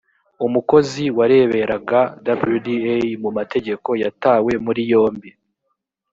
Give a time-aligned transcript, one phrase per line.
[0.45, 2.33] umukozi wareberaga wda
[3.23, 5.29] mu mategeko yatawe muri yombi